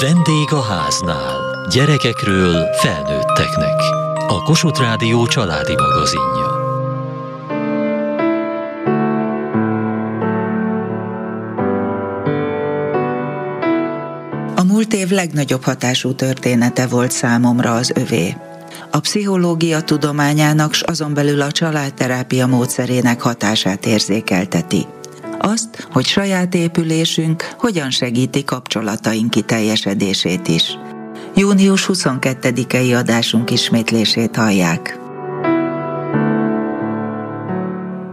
[0.00, 1.66] Vendég a háznál.
[1.68, 3.80] Gyerekekről felnőtteknek.
[4.28, 6.46] A Kossuth Rádió családi magazinja.
[14.56, 18.36] A múlt év legnagyobb hatású története volt számomra az övé.
[18.90, 24.86] A pszichológia tudományának s azon belül a családterápia módszerének hatását érzékelteti
[25.40, 30.78] azt, hogy saját épülésünk hogyan segíti kapcsolataink kiteljesedését is.
[31.34, 34.99] Június 22-i adásunk ismétlését hallják.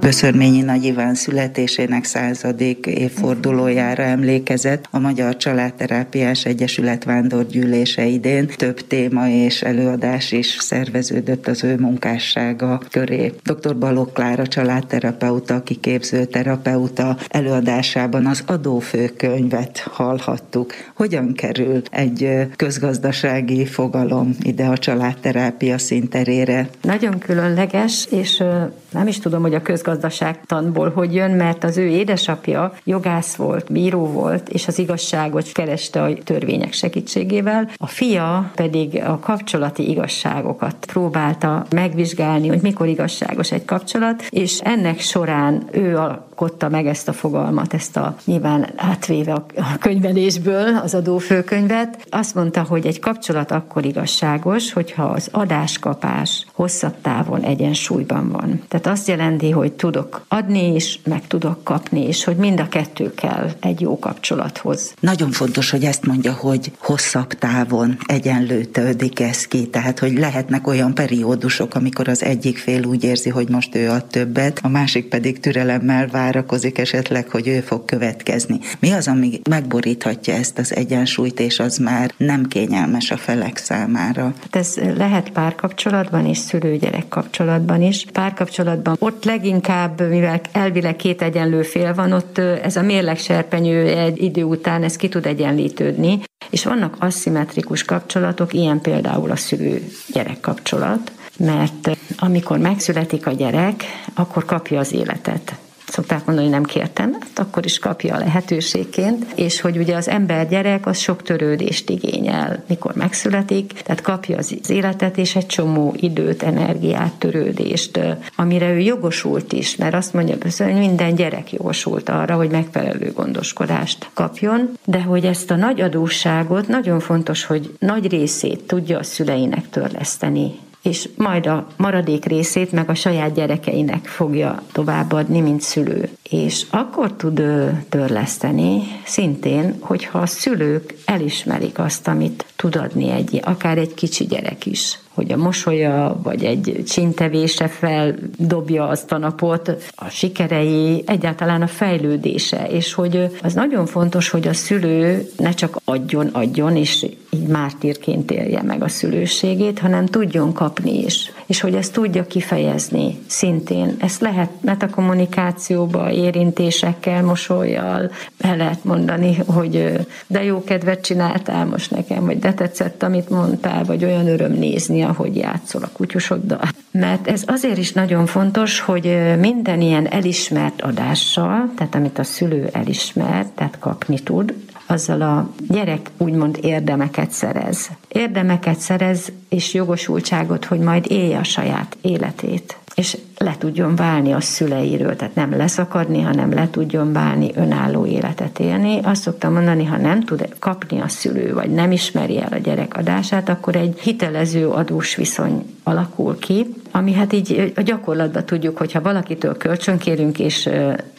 [0.08, 8.48] Köszörményi Nagy Iván születésének századik évfordulójára emlékezett a Magyar Családterápiás Egyesület vándorgyűlése idén.
[8.56, 13.34] Több téma és előadás is szerveződött az ő munkássága köré.
[13.44, 13.78] Dr.
[13.78, 20.74] Balogh Klára családterapeuta, kiképző terapeuta előadásában az adófőkönyvet hallhattuk.
[20.94, 26.70] Hogyan kerül egy közgazdasági fogalom ide a családterápia szinterére?
[26.81, 28.44] Nagyon különleges, és
[28.92, 29.62] nem is tudom, hogy a
[29.98, 36.02] közgazdaságtanból hogy jön, mert az ő édesapja jogász volt, bíró volt, és az igazságot kereste
[36.02, 37.70] a törvények segítségével.
[37.78, 45.00] A fia pedig a kapcsolati igazságokat próbálta megvizsgálni, hogy mikor igazságos egy kapcsolat, és ennek
[45.00, 49.45] során ő alkotta meg ezt a fogalmat, ezt a nyilván átvéve a
[49.80, 52.08] könyvelésből az adófőkönyvet.
[52.09, 58.62] Azt mondta, hogy egy kapcsolat akkor igazságos, hogyha az adáskapás hosszabb távon egyensúlyban van.
[58.68, 63.14] Tehát azt jelenti, hogy tudok adni is, meg tudok kapni is, hogy mind a kettő
[63.14, 64.94] kell egy jó kapcsolathoz.
[65.00, 70.94] Nagyon fontos, hogy ezt mondja, hogy hosszabb távon egyenlőtődik ez ki, tehát hogy lehetnek olyan
[70.94, 75.40] periódusok, amikor az egyik fél úgy érzi, hogy most ő ad többet, a másik pedig
[75.40, 78.60] türelemmel várakozik esetleg, hogy ő fog következni.
[78.80, 84.24] Mi az, ami megboríthatja ezt az egyensúlyt, és az már nem kényelmes a felek számára?
[84.24, 88.06] Hát ez lehet párkapcsolatban és szülő-gyerek kapcsolatban is.
[88.12, 89.66] Párkapcsolatban ott leginkább,
[90.09, 95.09] mivel elvileg két egyenlő fél van, ott ez a mérlegserpenyő egy idő után ez ki
[95.09, 96.19] tud egyenlítődni,
[96.50, 103.83] és vannak aszimmetrikus kapcsolatok, ilyen például a szülő-gyerek kapcsolat, mert amikor megszületik a gyerek,
[104.13, 105.55] akkor kapja az életet
[105.88, 110.09] szokták mondani, hogy nem kértem, hát akkor is kapja a lehetőségként, és hogy ugye az
[110.09, 115.94] ember gyerek az sok törődést igényel, mikor megszületik, tehát kapja az életet és egy csomó
[115.97, 118.00] időt, energiát, törődést,
[118.36, 124.09] amire ő jogosult is, mert azt mondja, hogy minden gyerek jogosult arra, hogy megfelelő gondoskodást
[124.14, 129.70] kapjon, de hogy ezt a nagy adósságot nagyon fontos, hogy nagy részét tudja a szüleinek
[129.70, 130.52] törleszteni
[130.82, 136.10] és majd a maradék részét meg a saját gyerekeinek fogja továbbadni, mint szülő.
[136.30, 137.42] És akkor tud
[137.90, 144.66] törleszteni szintén, hogyha a szülők elismerik azt, amit tud adni egy, akár egy kicsi gyerek
[144.66, 151.68] is hogy a mosolya, vagy egy csintevése feldobja azt a napot, a sikerei, egyáltalán a
[151.68, 157.48] fejlődése, és hogy az nagyon fontos, hogy a szülő ne csak adjon, adjon, és így
[157.48, 161.32] mártírként élje meg a szülőségét, hanem tudjon kapni is.
[161.46, 163.96] És hogy ezt tudja kifejezni szintén.
[164.00, 169.94] Ezt lehet metakommunikációba, érintésekkel, mosolyjal el lehet mondani, hogy
[170.28, 175.02] de jó kedvet csináltál most nekem, vagy de tetszett, amit mondtál, vagy olyan öröm nézni,
[175.02, 176.62] ahogy játszol a kutyusoddal.
[176.92, 182.70] Mert ez azért is nagyon fontos, hogy minden ilyen elismert adással, tehát amit a szülő
[182.72, 184.54] elismer, tehát kapni tud,
[184.88, 187.90] azzal a gyerek úgymond érdemeket szerez.
[188.08, 194.42] Érdemeket szerez és jogosultságot, hogy majd élje a saját életét és le tudjon válni a
[194.42, 199.00] szüleiről, tehát nem leszakadni, hanem le tudjon válni, önálló életet élni.
[199.03, 202.97] Azt szoktam mondani, ha nem tud kapni a szülő, vagy nem ismeri el a gyerek
[202.97, 208.91] adását, akkor egy hitelező adós viszony alakul ki, ami hát így a gyakorlatban tudjuk, hogy
[208.91, 210.69] ha valakitől kölcsönkérünk, és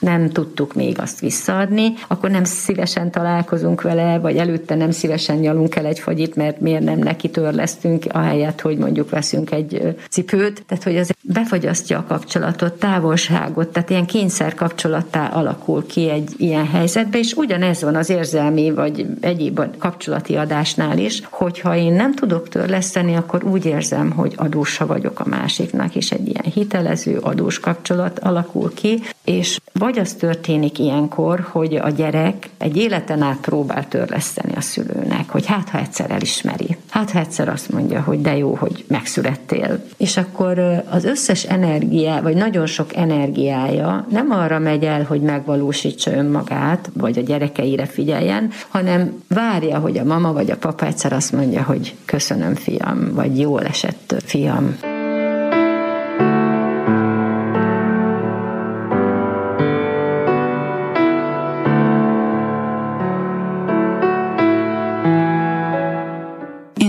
[0.01, 5.77] nem tudtuk még azt visszaadni, akkor nem szívesen találkozunk vele, vagy előtte nem szívesen nyalunk
[5.77, 10.63] el egy fagyit, mert miért nem neki törlesztünk, ahelyett, hogy mondjuk veszünk egy cipőt.
[10.67, 16.67] Tehát, hogy az befagyasztja a kapcsolatot, távolságot, tehát ilyen kényszer kapcsolattá alakul ki egy ilyen
[16.67, 22.49] helyzetbe, és ugyanez van az érzelmi vagy egyéb kapcsolati adásnál is, hogyha én nem tudok
[22.49, 25.29] törleszteni, akkor úgy érzem, hogy adósa vagyok a
[25.73, 31.75] másiknak, és egy ilyen hitelező adós kapcsolat alakul ki, És vagy az történik ilyenkor, hogy
[31.75, 37.11] a gyerek egy életen át próbál törleszteni a szülőnek, hogy hát ha egyszer elismeri, hát
[37.11, 39.85] ha egyszer azt mondja, hogy de jó, hogy megszülettél.
[39.97, 40.59] És akkor
[40.91, 47.19] az összes energia, vagy nagyon sok energiája nem arra megy el, hogy megvalósítsa önmagát, vagy
[47.19, 51.95] a gyerekeire figyeljen, hanem várja, hogy a mama vagy a papa egyszer azt mondja, hogy
[52.05, 54.88] köszönöm fiam, vagy jól esett fiam.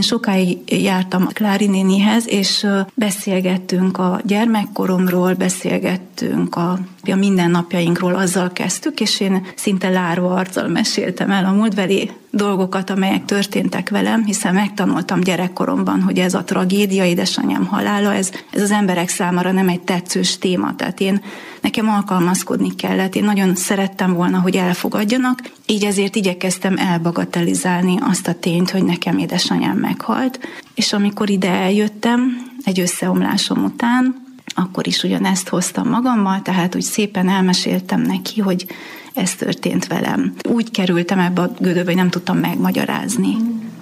[0.10, 9.20] Sokáig jártam Klári nénihez, és beszélgettünk a gyermekkoromról, beszélgettünk a, a mindennapjainkról, azzal kezdtük, és
[9.20, 16.02] én szinte lárva arccal meséltem el a múltbeli dolgokat, amelyek történtek velem, hiszen megtanultam gyerekkoromban,
[16.02, 20.76] hogy ez a tragédia, édesanyám halála, ez, ez az emberek számára nem egy tetszős téma.
[20.76, 21.22] Tehát én
[21.62, 23.16] nekem alkalmazkodni kellett.
[23.16, 29.18] Én nagyon szerettem volna, hogy elfogadjanak, így ezért igyekeztem elbagatelizálni azt a tényt, hogy nekem
[29.18, 30.40] édesanyám meghalt.
[30.76, 37.30] És amikor ide eljöttem, egy összeomlásom után, akkor is ugyanezt hoztam magammal, tehát úgy szépen
[37.30, 38.66] elmeséltem neki, hogy
[39.14, 40.34] ez történt velem.
[40.50, 43.36] Úgy kerültem ebbe a gödöbe, hogy nem tudtam megmagyarázni.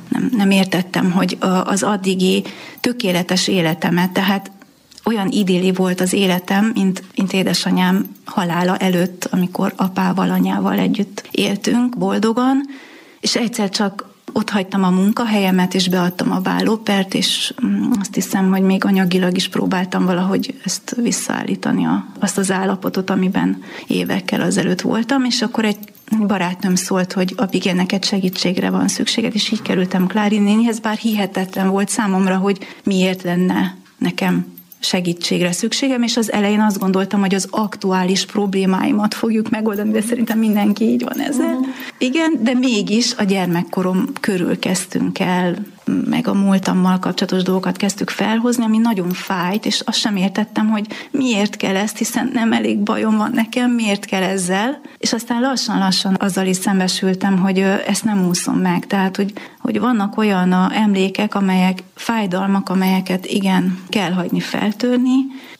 [0.09, 2.43] Nem, nem értettem, hogy az addigi
[2.79, 4.51] tökéletes életemet, tehát
[5.05, 11.97] olyan idilli volt az életem, mint, mint édesanyám halála előtt, amikor apával, anyával együtt éltünk
[11.97, 12.65] boldogan,
[13.19, 18.51] és egyszer csak ott hagytam a munkahelyemet, és beadtam a vállópert, és mm, azt hiszem,
[18.51, 24.81] hogy még anyagilag is próbáltam valahogy ezt visszaállítani, a, azt az állapotot, amiben évekkel azelőtt
[24.81, 25.77] voltam, és akkor egy
[26.27, 31.69] barátnőm szólt, hogy Abigél, neked segítségre van szükséged, és így kerültem Klári nénihez, bár hihetetlen
[31.69, 37.47] volt számomra, hogy miért lenne nekem segítségre szükségem, és az elején azt gondoltam, hogy az
[37.51, 41.53] aktuális problémáimat fogjuk megoldani, de szerintem mindenki így van ezzel.
[41.53, 41.67] Uh-huh.
[41.97, 45.57] Igen, de mégis a gyermekkorom körül kezdtünk el
[46.09, 50.87] meg a múltammal kapcsolatos dolgokat kezdtük felhozni, ami nagyon fájt, és azt sem értettem, hogy
[51.11, 54.81] miért kell ezt, hiszen nem elég bajom van nekem, miért kell ezzel.
[54.97, 58.87] És aztán lassan-lassan azzal is szembesültem, hogy ezt nem úszom meg.
[58.87, 65.15] Tehát, hogy, hogy vannak olyan emlékek, amelyek fájdalmak, amelyeket igen, kell hagyni feltörni,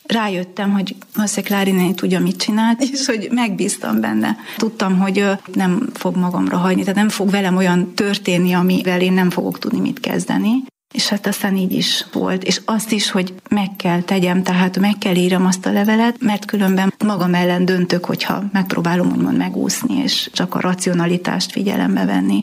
[0.08, 4.36] rájöttem, hogy valószínűleg Klári néni tudja, mit csinált, és hogy megbíztam benne.
[4.56, 5.24] Tudtam, hogy
[5.54, 9.80] nem fog magamra hagyni, tehát nem fog velem olyan történni, amivel én nem fogok tudni
[9.80, 10.64] mit kezdeni.
[10.94, 12.44] És hát aztán így is volt.
[12.44, 16.44] És azt is, hogy meg kell tegyem, tehát meg kell írjam azt a levelet, mert
[16.44, 22.42] különben magam ellen döntök, hogyha megpróbálom úgymond megúszni, és csak a racionalitást figyelembe venni.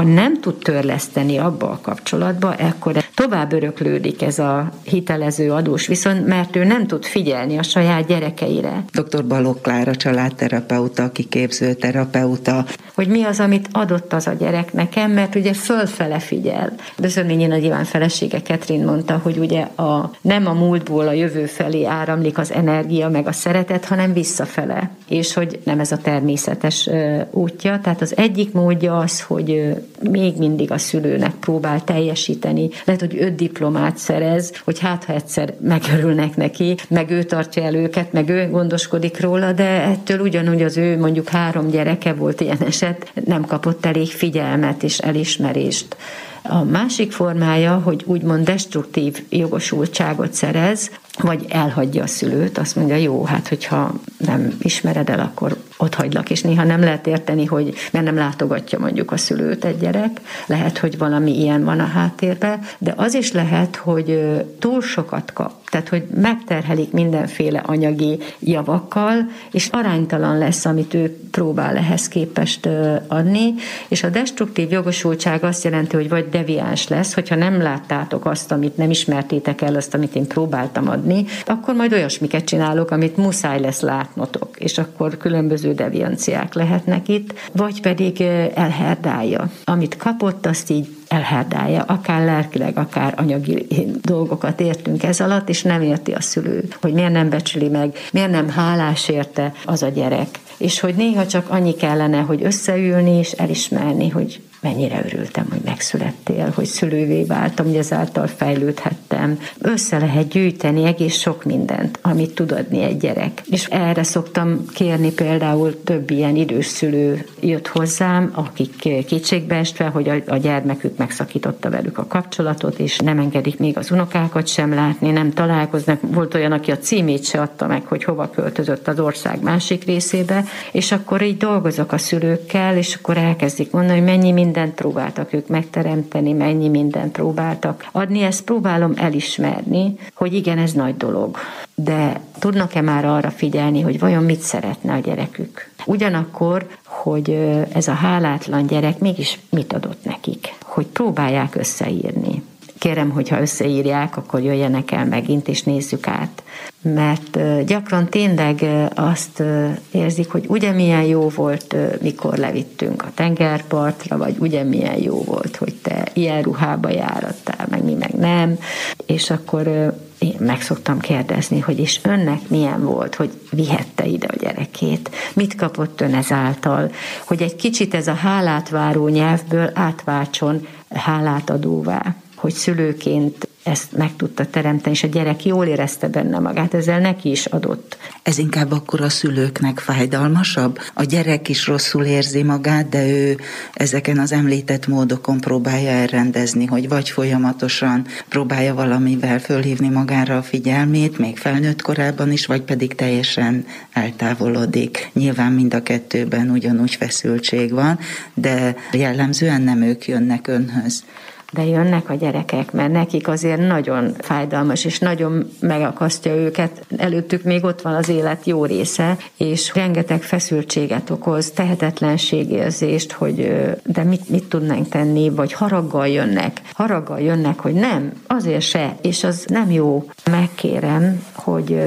[0.00, 6.26] Ha nem tud törleszteni abba a kapcsolatba, akkor tovább öröklődik ez a hitelező adós viszont,
[6.26, 8.84] mert ő nem tud figyelni a saját gyerekeire.
[8.92, 9.26] Dr.
[9.26, 12.64] Balogh Klára családterapeuta, kiképző terapeuta.
[12.94, 16.72] Hogy mi az, amit adott az a gyerek nekem, mert ugye fölfele figyel.
[16.98, 21.84] Dözölményi Nagy Iván felesége Ketrin mondta, hogy ugye a, nem a múltból a jövő felé
[21.84, 24.90] áramlik az energia, meg a szeretet, hanem visszafele.
[25.10, 26.88] És hogy nem ez a természetes
[27.30, 27.80] útja.
[27.82, 29.76] Tehát az egyik módja az, hogy
[30.10, 32.68] még mindig a szülőnek próbál teljesíteni.
[32.84, 37.74] Lehet, hogy öt diplomát szerez, hogy hát ha egyszer megörülnek neki, meg ő tartja el
[37.74, 42.62] őket, meg ő gondoskodik róla, de ettől ugyanúgy az ő mondjuk három gyereke volt ilyen
[42.66, 45.96] eset, nem kapott elég figyelmet és elismerést.
[46.42, 53.24] A másik formája, hogy úgymond destruktív jogosultságot szerez, vagy elhagyja a szülőt, azt mondja, jó,
[53.24, 58.04] hát hogyha nem ismered el, akkor ott hagylak, és néha nem lehet érteni, hogy mert
[58.04, 62.94] nem látogatja mondjuk a szülőt egy gyerek, lehet, hogy valami ilyen van a háttérben, de
[62.96, 64.20] az is lehet, hogy
[64.58, 71.76] túl sokat kap, tehát hogy megterhelik mindenféle anyagi javakkal, és aránytalan lesz, amit ő próbál
[71.76, 72.68] ehhez képest
[73.06, 73.54] adni,
[73.88, 78.76] és a destruktív jogosultság azt jelenti, hogy vagy deviáns lesz, hogyha nem láttátok azt, amit
[78.76, 83.80] nem ismertétek el, azt, amit én próbáltam adni, akkor majd olyasmiket csinálok, amit muszáj lesz
[83.80, 88.20] látnotok, és akkor különböző devianciák lehetnek itt, vagy pedig
[88.54, 89.50] elherdálja.
[89.64, 93.66] Amit kapott, azt így elherdálja, akár lelkileg, akár anyagi
[94.02, 98.30] dolgokat értünk ez alatt, és nem érti a szülő, hogy miért nem becsüli meg, miért
[98.30, 100.28] nem hálás érte az a gyerek.
[100.56, 106.52] És hogy néha csak annyi kellene, hogy összeülni és elismerni, hogy mennyire örültem, hogy megszülettél,
[106.54, 109.38] hogy szülővé váltam, hogy ezáltal fejlődhettem.
[109.58, 113.42] Össze lehet gyűjteni egész sok mindent, amit tud adni egy gyerek.
[113.50, 118.76] És erre szoktam kérni például több ilyen idős szülő jött hozzám, akik
[119.06, 124.74] kétségbeestve, hogy a, gyermekük megszakította velük a kapcsolatot, és nem engedik még az unokákat sem
[124.74, 125.98] látni, nem találkoznak.
[126.00, 130.44] Volt olyan, aki a címét se adta meg, hogy hova költözött az ország másik részébe,
[130.72, 135.48] és akkor így dolgozok a szülőkkel, és akkor elkezdik mondani, hogy mennyi mindent próbáltak ők
[135.48, 138.22] megteremteni, mennyi mindent próbáltak adni.
[138.22, 141.36] Ezt próbálom elismerni, hogy igen, ez nagy dolog.
[141.74, 145.70] De tudnak-e már arra figyelni, hogy vajon mit szeretne a gyerekük?
[145.86, 147.30] Ugyanakkor, hogy
[147.72, 152.42] ez a hálátlan gyerek mégis mit adott nekik, hogy próbálják összeírni.
[152.80, 156.42] Kérem, hogyha összeírják, akkor jöjjenek el megint, és nézzük át.
[156.82, 159.42] Mert gyakran tényleg azt
[159.90, 165.56] érzik, hogy ugye milyen jó volt, mikor levittünk a tengerpartra, vagy ugye milyen jó volt,
[165.56, 168.58] hogy te ilyen ruhába járattál, meg mi meg nem.
[169.06, 174.36] És akkor én meg szoktam kérdezni, hogy és önnek milyen volt, hogy vihette ide a
[174.40, 176.90] gyerekét, mit kapott ön ezáltal,
[177.26, 184.16] hogy egy kicsit ez a hálát váró nyelvből átváltson hálát adóvá hogy szülőként ezt meg
[184.16, 187.96] tudta teremteni, és a gyerek jól érezte benne magát, ezzel neki is adott.
[188.22, 190.78] Ez inkább akkor a szülőknek fájdalmasabb?
[190.94, 193.38] A gyerek is rosszul érzi magát, de ő
[193.72, 201.18] ezeken az említett módokon próbálja elrendezni, hogy vagy folyamatosan próbálja valamivel fölhívni magára a figyelmét,
[201.18, 205.10] még felnőtt korában is, vagy pedig teljesen eltávolodik.
[205.12, 207.98] Nyilván mind a kettőben ugyanúgy feszültség van,
[208.34, 211.04] de jellemzően nem ők jönnek önhöz
[211.50, 216.84] de jönnek a gyerekek, mert nekik azért nagyon fájdalmas, és nagyon megakasztja őket.
[216.96, 224.02] Előttük még ott van az élet jó része, és rengeteg feszültséget okoz, tehetetlenségérzést, hogy de
[224.04, 226.60] mit, mit tudnánk tenni, vagy haraggal jönnek.
[226.72, 230.08] Haraggal jönnek, hogy nem, azért se, és az nem jó.
[230.30, 231.80] Megkérem, hogy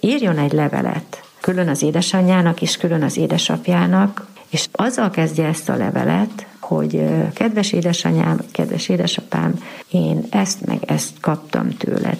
[0.00, 5.76] írjon egy levelet, külön az édesanyjának és külön az édesapjának, és azzal kezdje ezt a
[5.76, 7.04] levelet, hogy
[7.34, 9.54] kedves édesanyám, kedves édesapám,
[9.90, 12.18] én ezt meg ezt kaptam tőled,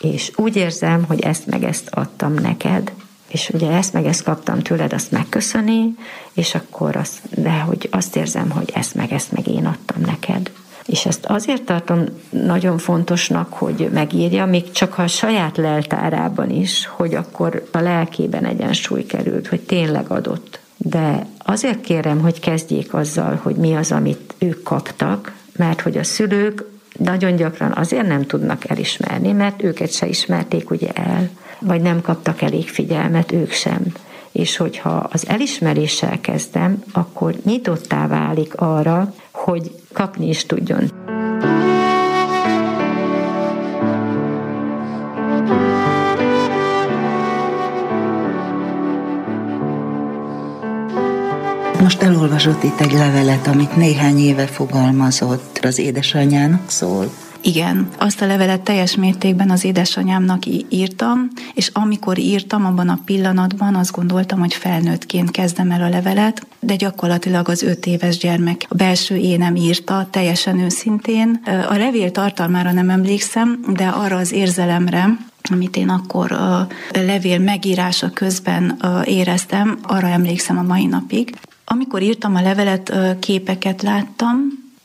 [0.00, 2.92] és úgy érzem, hogy ezt meg ezt adtam neked,
[3.28, 5.94] és ugye ezt meg ezt kaptam tőled, azt megköszöni,
[6.32, 10.50] és akkor azt, de hogy azt érzem, hogy ezt meg ezt meg én adtam neked.
[10.86, 17.14] És ezt azért tartom nagyon fontosnak, hogy megírja, még csak a saját leltárában is, hogy
[17.14, 23.56] akkor a lelkében egyensúly került, hogy tényleg adott de azért kérem, hogy kezdjék azzal, hogy
[23.56, 26.64] mi az, amit ők kaptak, mert hogy a szülők
[26.98, 32.42] nagyon gyakran azért nem tudnak elismerni, mert őket se ismerték ugye el, vagy nem kaptak
[32.42, 33.84] elég figyelmet ők sem.
[34.32, 40.90] És hogyha az elismeréssel kezdem, akkor nyitottá válik arra, hogy kapni is tudjon.
[51.82, 57.12] Most elolvasott itt egy levelet, amit néhány éve fogalmazott, az édesanyjának szól.
[57.40, 63.74] Igen, azt a levelet teljes mértékben az édesanyámnak írtam, és amikor írtam, abban a pillanatban
[63.74, 68.74] azt gondoltam, hogy felnőttként kezdem el a levelet, de gyakorlatilag az öt éves gyermek a
[68.74, 71.42] belső énem írta, teljesen őszintén.
[71.68, 75.18] A levél tartalmára nem emlékszem, de arra az érzelemre,
[75.50, 81.34] amit én akkor a levél megírása közben éreztem, arra emlékszem a mai napig.
[81.72, 84.38] Amikor írtam a levelet, képeket láttam,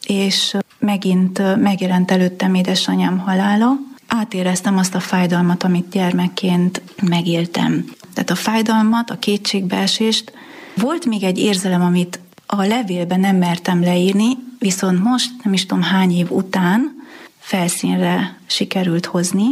[0.05, 3.77] és megint megjelent előttem édesanyám halála.
[4.07, 7.85] Átéreztem azt a fájdalmat, amit gyermekként megéltem.
[8.13, 10.31] Tehát a fájdalmat, a kétségbeesést.
[10.75, 15.83] Volt még egy érzelem, amit a levélben nem mertem leírni, viszont most, nem is tudom
[15.83, 17.03] hány év után,
[17.39, 19.47] felszínre sikerült hozni.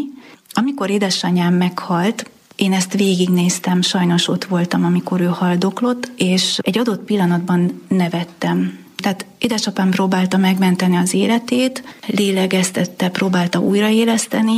[0.51, 7.01] Amikor édesanyám meghalt, én ezt végignéztem, sajnos ott voltam, amikor ő haldoklott, és egy adott
[7.01, 8.79] pillanatban nevettem.
[8.95, 14.57] Tehát édesapám próbálta megmenteni az életét, lélegeztette, próbálta újraéleszteni,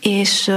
[0.00, 0.50] és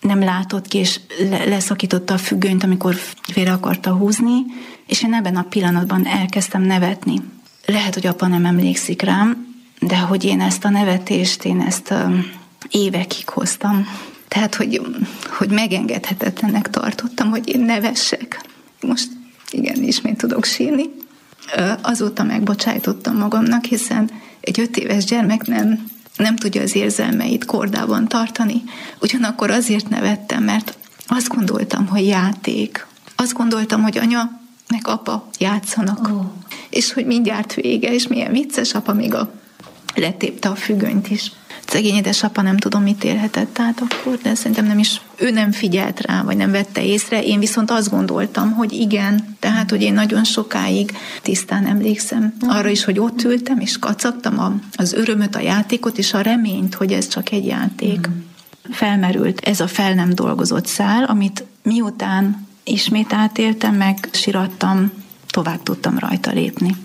[0.00, 4.44] nem látott ki, és leszakította a függönyt, amikor félre akarta húzni,
[4.86, 7.20] és én ebben a pillanatban elkezdtem nevetni.
[7.66, 11.94] Lehet, hogy apa nem emlékszik rám, de hogy én ezt a nevetést, én ezt
[12.70, 13.86] évekig hoztam.
[14.30, 14.80] Tehát, hogy,
[15.28, 18.40] hogy megengedhetetlennek tartottam, hogy én nevessek.
[18.80, 19.08] Most
[19.50, 20.90] igen, ismét tudok sírni.
[21.82, 24.10] Azóta megbocsájtottam magamnak, hiszen
[24.40, 28.62] egy öt éves gyermek nem, nem tudja az érzelmeit kordában tartani.
[29.00, 32.86] Ugyanakkor azért nevettem, mert azt gondoltam, hogy játék.
[33.16, 36.08] Azt gondoltam, hogy anya meg apa játszanak.
[36.08, 36.24] Oh.
[36.70, 39.32] és hogy mindjárt vége, és milyen vicces, apa még a
[39.94, 41.32] letépte a függönyt is.
[41.70, 46.00] Szegény édesapa nem tudom, mit érhetett át akkor, de szerintem nem is, ő nem figyelt
[46.00, 47.22] rá, vagy nem vette észre.
[47.22, 52.84] Én viszont azt gondoltam, hogy igen, tehát, hogy én nagyon sokáig tisztán emlékszem arra is,
[52.84, 57.08] hogy ott ültem, és kacagtam a, az örömöt, a játékot, és a reményt, hogy ez
[57.08, 58.08] csak egy játék.
[58.08, 58.20] Mm.
[58.70, 64.92] Felmerült ez a fel nem dolgozott szál, amit miután ismét átéltem, meg sirattam,
[65.26, 66.76] tovább tudtam rajta lépni.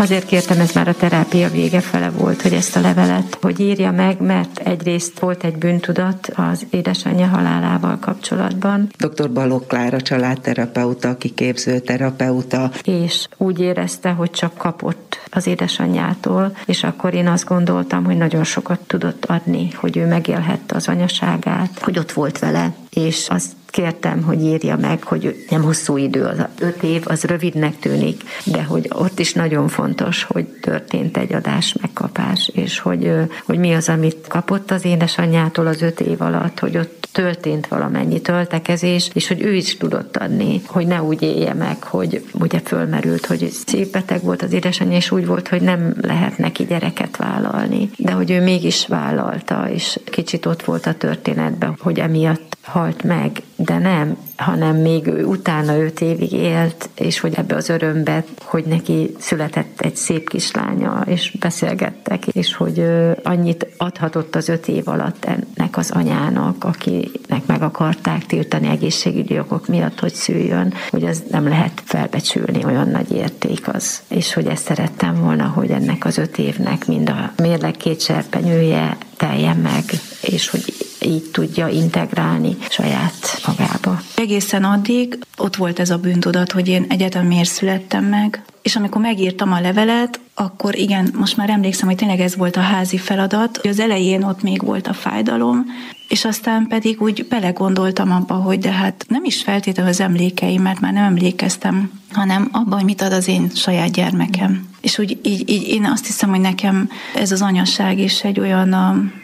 [0.00, 3.90] Azért kértem, ez már a terápia vége fele volt, hogy ezt a levelet, hogy írja
[3.90, 8.88] meg, mert egyrészt volt egy bűntudat az édesanyja halálával kapcsolatban.
[8.98, 9.30] Dr.
[9.30, 12.70] Balogh Klára családterapeuta, kiképző terapeuta.
[12.84, 18.44] És úgy érezte, hogy csak kapott az édesanyjától, és akkor én azt gondoltam, hogy nagyon
[18.44, 24.22] sokat tudott adni, hogy ő megélhette az anyaságát, hogy ott volt vele, és azt kértem,
[24.22, 28.90] hogy írja meg, hogy nem hosszú idő, az öt év, az rövidnek tűnik, de hogy
[28.94, 33.12] ott is nagyon fontos, hogy történt egy adás megkapás, és hogy,
[33.44, 38.20] hogy mi az, amit kapott az édesanyjától az öt év alatt, hogy ott történt valamennyi
[38.20, 43.26] töltekezés, és hogy ő is tudott adni, hogy ne úgy élje meg, hogy ugye fölmerült,
[43.26, 47.90] hogy szép beteg volt az édesanyja, és úgy volt, hogy nem lehet neki gyereket vállalni,
[47.96, 53.42] de hogy ő mégis vállalta, és kicsit ott volt a történetben, hogy emiatt halt meg,
[53.64, 58.64] de nem, hanem még ő utána öt évig élt, és hogy ebbe az örömbe, hogy
[58.64, 62.84] neki született egy szép kislánya, és beszélgettek, és hogy
[63.22, 69.66] annyit adhatott az öt év alatt ennek az anyának, akinek meg akarták tiltani egészségügyi okok
[69.66, 74.02] miatt, hogy szüljön, hogy az nem lehet felbecsülni, olyan nagy érték az.
[74.08, 78.96] És hogy ezt szerettem volna, hogy ennek az öt évnek mind a mérleg két serpenyője
[79.16, 79.84] teljen meg,
[80.22, 80.69] és hogy
[81.04, 84.00] így tudja integrálni saját magába.
[84.14, 89.00] Egészen addig ott volt ez a bűntudat, hogy én egyetem miért születtem meg, és amikor
[89.00, 93.58] megírtam a levelet, akkor igen, most már emlékszem, hogy tényleg ez volt a házi feladat,
[93.66, 95.66] az elején ott még volt a fájdalom,
[96.08, 100.80] és aztán pedig úgy belegondoltam abba, hogy de hát nem is feltétlenül az emlékeim, mert
[100.80, 104.68] már nem emlékeztem, hanem abban, hogy mit ad az én saját gyermekem.
[104.80, 108.70] És úgy így, így én azt hiszem, hogy nekem ez az anyasság is egy olyan,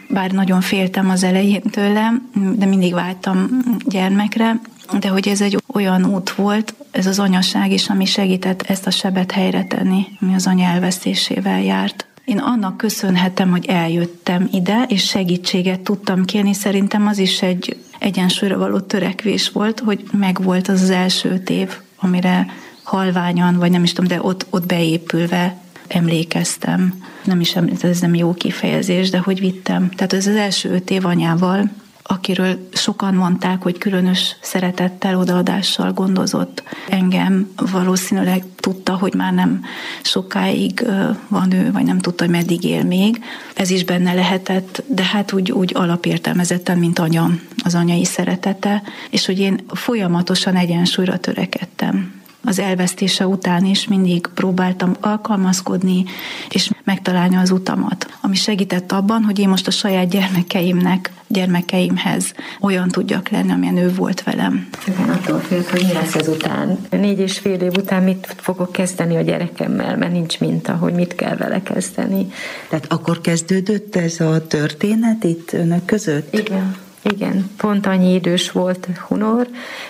[0.09, 2.21] bár nagyon féltem az elején tőle,
[2.55, 3.47] de mindig váltam
[3.85, 4.59] gyermekre,
[4.99, 8.91] de hogy ez egy olyan út volt, ez az anyaság is, ami segített ezt a
[8.91, 12.05] sebet helyre tenni, ami az anya elvesztésével járt.
[12.25, 16.53] Én annak köszönhetem, hogy eljöttem ide, és segítséget tudtam kérni.
[16.53, 22.45] Szerintem az is egy egyensúlyra való törekvés volt, hogy megvolt az az első év, amire
[22.83, 27.03] halványan, vagy nem is tudom, de ott, ott beépülve emlékeztem.
[27.23, 29.89] Nem is ez nem jó kifejezés, de hogy vittem.
[29.89, 31.69] Tehát ez az első öt év anyával,
[32.07, 37.49] akiről sokan mondták, hogy különös szeretettel, odaadással gondozott engem.
[37.71, 39.63] Valószínűleg tudta, hogy már nem
[40.03, 40.85] sokáig
[41.27, 43.23] van ő, vagy nem tudta, hogy meddig él még.
[43.55, 47.29] Ez is benne lehetett, de hát úgy, úgy alapértelmezetten, mint anya,
[47.63, 52.15] az anyai szeretete, és hogy én folyamatosan egyensúlyra törekedtem
[52.47, 56.05] az elvesztése után is mindig próbáltam alkalmazkodni,
[56.49, 62.87] és megtalálni az utamat, ami segített abban, hogy én most a saját gyermekeimnek, gyermekeimhez olyan
[62.87, 64.69] tudjak lenni, amilyen ő volt velem.
[64.87, 66.77] Igen, attól félt, hogy mi lesz ezután.
[66.89, 71.15] Négy és fél év után mit fogok kezdeni a gyerekemmel, mert nincs minta, hogy mit
[71.15, 72.27] kell vele kezdeni.
[72.69, 76.33] Tehát akkor kezdődött ez a történet itt önök között?
[76.33, 76.86] Igen.
[77.01, 79.47] Igen, pont annyi idős volt Hunor,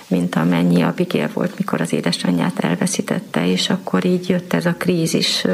[0.07, 4.75] mint amennyi a Bigél volt, mikor az édesanyját elveszítette, és akkor így jött ez a
[4.77, 5.45] krízis,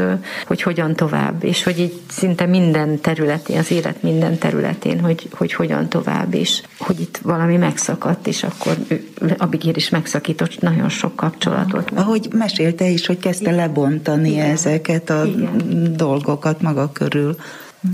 [0.48, 5.54] hogy hogyan tovább, és hogy így szinte minden területén, az élet minden területén, hogy, hogy
[5.54, 8.78] hogyan tovább, és hogy itt valami megszakadt, és akkor
[9.54, 11.92] Bigél is megszakított nagyon sok kapcsolatot.
[11.96, 14.50] Ahogy mesélte is, hogy kezdte lebontani Igen.
[14.50, 15.94] ezeket a Igen.
[15.96, 17.36] dolgokat maga körül.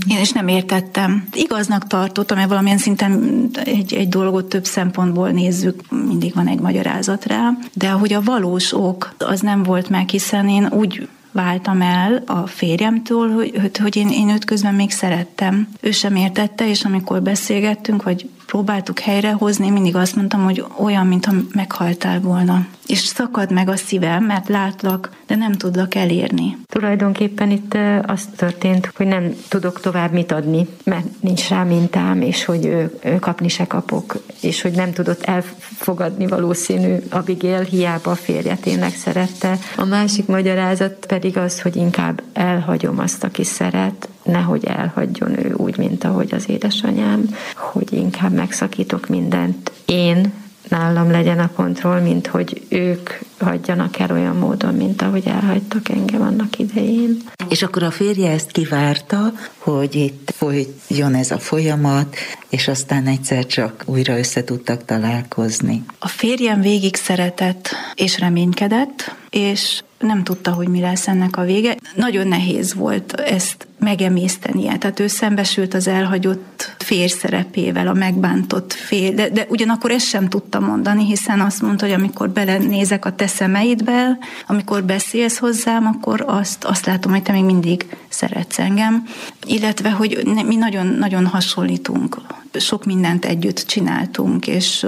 [0.08, 1.28] Én is nem értettem.
[1.32, 7.24] Igaznak tartottam, mert valamilyen szinten egy, egy dolgot több szempontból nézzük, mindig van egy magyarázat
[7.24, 12.22] rá, de hogy a valós ok az nem volt meg, hiszen én úgy váltam el
[12.26, 15.68] a férjemtől, hogy, hogy én, én őt közben még szerettem.
[15.80, 21.32] Ő sem értette, és amikor beszélgettünk, vagy próbáltuk helyrehozni, mindig azt mondtam, hogy olyan, mintha
[21.52, 22.66] meghaltál volna.
[22.90, 26.56] És szakad meg a szívem, mert látlak, de nem tudlak elérni.
[26.66, 32.44] Tulajdonképpen itt az történt, hogy nem tudok tovább mit adni, mert nincs rá mintám, és
[32.44, 38.14] hogy ő, ő kapni se kapok, és hogy nem tudott elfogadni valószínű Abigail, hiába a
[38.14, 39.58] férje tényleg szerette.
[39.76, 45.78] A másik magyarázat pedig az, hogy inkább elhagyom azt, aki szeret, nehogy elhagyjon ő úgy,
[45.78, 50.32] mint ahogy az édesanyám, hogy inkább megszakítok mindent én,
[50.70, 56.22] nálam legyen a kontroll, mint hogy ők hagyjanak el olyan módon, mint ahogy elhagytak engem
[56.22, 57.22] annak idején.
[57.48, 62.16] És akkor a férje ezt kivárta, hogy itt folyjon ez a folyamat,
[62.48, 65.84] és aztán egyszer csak újra össze tudtak találkozni.
[65.98, 71.76] A férjem végig szeretett és reménykedett, és nem tudta, hogy mi lesz ennek a vége.
[71.94, 74.78] Nagyon nehéz volt ezt megemésztenie.
[74.78, 80.28] Tehát ő szembesült az elhagyott férj szerepével, a megbántott fér, de, de ugyanakkor ezt sem
[80.28, 86.24] tudta mondani, hiszen azt mondta, hogy amikor belenézek a te szemeidbe, amikor beszélsz hozzám, akkor
[86.26, 89.04] azt, azt látom, hogy te még mindig szeretsz engem,
[89.46, 92.20] illetve, hogy mi nagyon-nagyon hasonlítunk,
[92.52, 94.86] sok mindent együtt csináltunk, és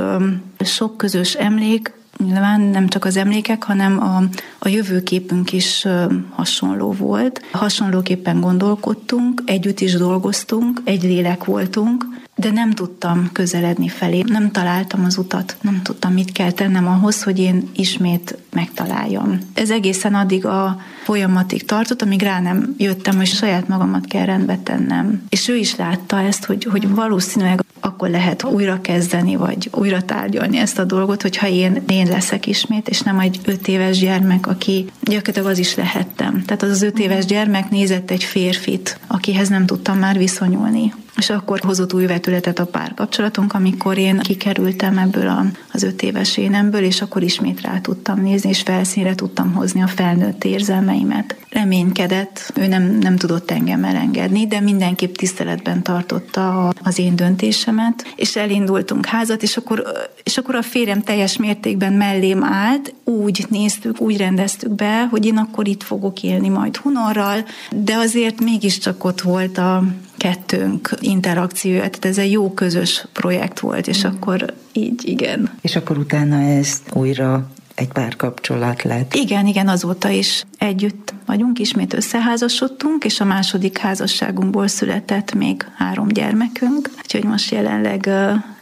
[0.59, 4.23] sok közös emlék, Nyilván nem csak az emlékek, hanem a,
[4.59, 5.87] a jövőképünk is
[6.31, 7.43] hasonló volt.
[7.53, 15.05] Hasonlóképpen gondolkodtunk, együtt is dolgoztunk, egy lélek voltunk, de nem tudtam közeledni felé, nem találtam
[15.05, 19.39] az utat, nem tudtam, mit kell tennem ahhoz, hogy én ismét megtaláljam.
[19.55, 24.59] Ez egészen addig a folyamatig tartott, amíg rá nem jöttem, hogy saját magamat kell rendbe
[24.63, 25.23] tennem.
[25.29, 27.62] És ő is látta ezt, hogy, hogy valószínűleg
[28.03, 32.89] akkor lehet újra kezdeni, vagy újra tárgyalni ezt a dolgot, hogyha én, én leszek ismét,
[32.89, 36.43] és nem egy öt éves gyermek, aki gyakorlatilag az is lehettem.
[36.45, 40.93] Tehát az az öt éves gyermek nézett egy férfit, akihez nem tudtam már viszonyulni.
[41.17, 46.37] És akkor hozott új vetületet a párkapcsolatunk, amikor én kikerültem ebből a, az öt éves
[46.37, 51.37] énemből, és akkor ismét rá tudtam nézni, és felszínre tudtam hozni a felnőtt érzelmeimet.
[51.51, 58.37] Reménykedett, ő nem, nem tudott engem elengedni, de mindenképp tiszteletben tartotta az én döntésemet, és
[58.37, 59.83] elindultunk házat, és akkor,
[60.23, 65.37] és akkor a férjem teljes mértékben mellém állt, úgy néztük, úgy rendeztük be, hogy én
[65.37, 69.85] akkor itt fogok élni majd Hunorral, de azért mégiscsak ott volt a,
[70.23, 74.11] kettőnk interakciója, tehát ez egy jó közös projekt volt, és mm.
[74.11, 75.51] akkor így, igen.
[75.61, 79.15] És akkor utána ezt újra egy párkapcsolat lett.
[79.15, 86.09] Igen, igen, azóta is együtt vagyunk, ismét összeházasodtunk, és a második házasságunkból született még három
[86.09, 88.11] gyermekünk, úgyhogy most jelenleg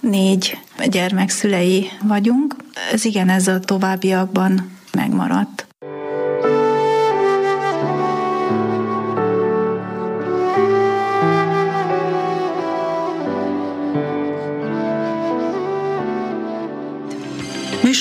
[0.01, 2.57] négy gyermek szülei vagyunk.
[2.93, 5.70] Ez igen, ez a továbbiakban megmaradt.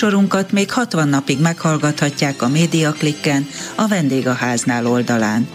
[0.01, 5.47] Műsorunkat még 60 napig meghallgathatják a Médiaklikken, a Vendégháznál oldalán.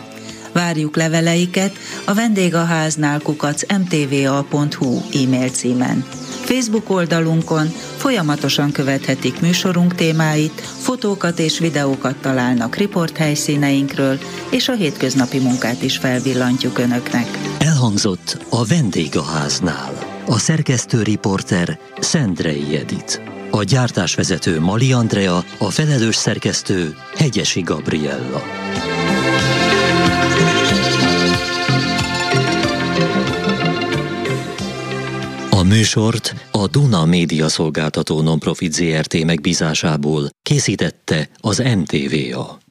[0.53, 6.05] Várjuk leveleiket a vendégháznál kukac mtva.hu e-mail címen.
[6.45, 14.19] Facebook oldalunkon folyamatosan követhetik műsorunk témáit, fotókat és videókat találnak riporthelyszíneinkről,
[14.51, 17.27] és a hétköznapi munkát is felvillantjuk Önöknek.
[17.59, 20.23] Elhangzott a Vendégháznál.
[20.27, 23.34] A szerkesztő riporter Szendrei Edit.
[23.55, 28.43] A gyártásvezető Mali Andrea, a felelős szerkesztő Hegyesi Gabriella.
[35.51, 42.64] A műsort a Duna Média Szolgáltató Nonprofit ZRT megbízásából készítette az NTVA.